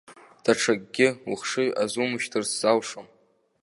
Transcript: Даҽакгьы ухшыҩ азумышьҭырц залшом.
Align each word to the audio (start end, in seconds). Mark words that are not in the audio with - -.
Даҽакгьы 0.43 1.07
ухшыҩ 1.31 1.69
азумышьҭырц 1.81 2.49
залшом. 2.61 3.07